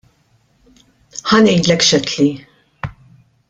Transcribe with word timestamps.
Ħa 1.31 1.39
ngħidlek 1.43 1.87
x'għedtli! 1.89 2.29